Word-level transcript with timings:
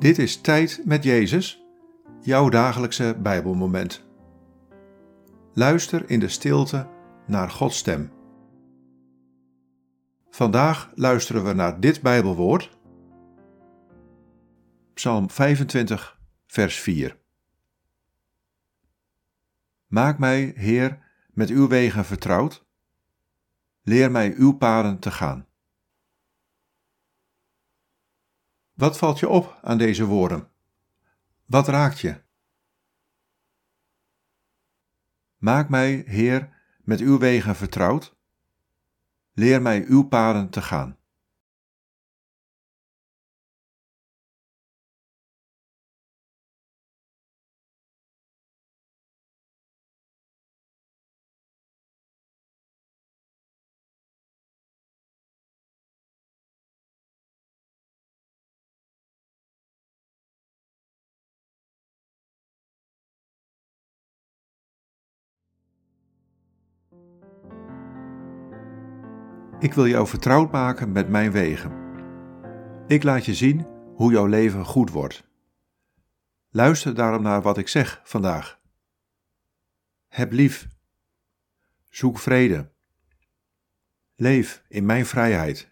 Dit 0.00 0.18
is 0.18 0.40
Tijd 0.40 0.82
met 0.84 1.04
Jezus, 1.04 1.64
jouw 2.20 2.48
dagelijkse 2.48 3.16
Bijbelmoment. 3.22 4.06
Luister 5.52 6.10
in 6.10 6.20
de 6.20 6.28
stilte 6.28 6.88
naar 7.26 7.50
Gods 7.50 7.76
stem. 7.78 8.12
Vandaag 10.30 10.90
luisteren 10.94 11.44
we 11.44 11.52
naar 11.52 11.80
dit 11.80 12.02
Bijbelwoord. 12.02 12.78
Psalm 14.94 15.30
25, 15.30 16.20
vers 16.46 16.80
4. 16.80 17.18
Maak 19.86 20.18
mij, 20.18 20.52
Heer, 20.56 20.98
met 21.32 21.48
uw 21.48 21.68
wegen 21.68 22.04
vertrouwd. 22.04 22.66
Leer 23.82 24.10
mij 24.10 24.34
uw 24.36 24.52
paden 24.52 24.98
te 24.98 25.10
gaan. 25.10 25.46
Wat 28.80 28.98
valt 28.98 29.18
je 29.18 29.28
op 29.28 29.58
aan 29.62 29.78
deze 29.78 30.04
woorden? 30.04 30.48
Wat 31.46 31.68
raakt 31.68 32.00
je? 32.00 32.20
Maak 35.36 35.68
mij, 35.68 36.02
Heer, 36.06 36.48
met 36.78 37.00
uw 37.00 37.18
wegen 37.18 37.56
vertrouwd. 37.56 38.16
Leer 39.32 39.62
mij 39.62 39.84
uw 39.84 40.02
paden 40.02 40.50
te 40.50 40.62
gaan. 40.62 40.96
Ik 69.60 69.74
wil 69.74 69.86
jou 69.86 70.06
vertrouwd 70.06 70.52
maken 70.52 70.92
met 70.92 71.08
mijn 71.08 71.32
wegen. 71.32 71.72
Ik 72.86 73.02
laat 73.02 73.24
je 73.24 73.34
zien 73.34 73.66
hoe 73.94 74.12
jouw 74.12 74.26
leven 74.26 74.64
goed 74.64 74.90
wordt. 74.90 75.28
Luister 76.50 76.94
daarom 76.94 77.22
naar 77.22 77.42
wat 77.42 77.58
ik 77.58 77.68
zeg 77.68 78.00
vandaag. 78.04 78.60
Heb 80.08 80.32
lief. 80.32 80.68
Zoek 81.88 82.18
vrede. 82.18 82.72
Leef 84.14 84.64
in 84.68 84.86
mijn 84.86 85.06
vrijheid. 85.06 85.70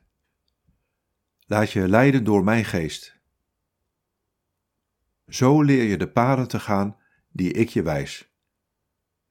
Laat 1.46 1.70
je 1.70 1.88
leiden 1.88 2.24
door 2.24 2.44
mijn 2.44 2.64
geest. 2.64 3.20
Zo 5.26 5.62
leer 5.62 5.84
je 5.84 5.96
de 5.96 6.08
paden 6.08 6.48
te 6.48 6.60
gaan 6.60 6.96
die 7.28 7.52
ik 7.52 7.68
je 7.68 7.82
wijs. 7.82 8.32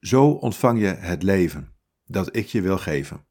Zo 0.00 0.30
ontvang 0.30 0.80
je 0.80 0.86
het 0.86 1.22
leven 1.22 1.77
dat 2.08 2.36
ik 2.36 2.46
je 2.46 2.60
wil 2.60 2.78
geven. 2.78 3.26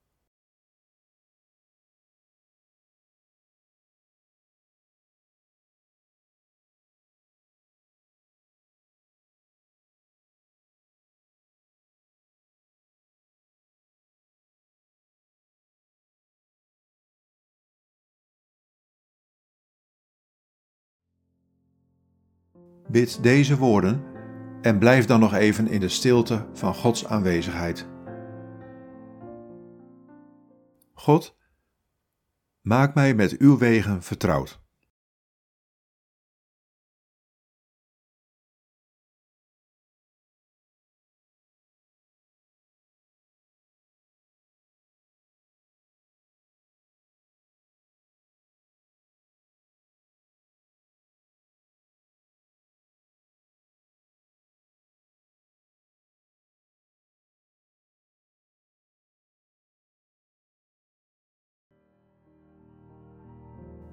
Bid 22.90 23.24
deze 23.24 23.58
woorden 23.58 24.04
en 24.62 24.80
blijf 24.80 25.06
dan 25.06 25.20
nog 25.20 25.34
even 25.34 25.68
in 25.68 25.80
de 25.80 25.90
stilte 25.90 26.46
van 26.54 26.76
Gods 26.76 27.06
aanwezigheid. 27.06 27.97
God, 31.00 31.38
maak 32.62 32.94
mij 32.94 33.14
met 33.14 33.38
uw 33.38 33.58
wegen 33.58 34.04
vertrouwd. 34.04 34.62